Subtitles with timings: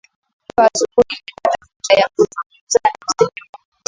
[0.57, 3.59] leo asubuhi nilipata fursa ya kuzungumza na mkazi mmoja